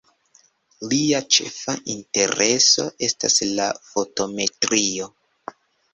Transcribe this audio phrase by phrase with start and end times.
[0.93, 5.11] Lia ĉefa intereso estas la fotometrio.